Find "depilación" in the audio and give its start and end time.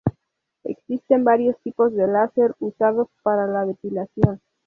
3.67-4.41